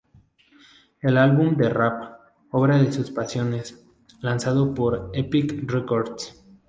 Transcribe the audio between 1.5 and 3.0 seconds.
de rap, otra de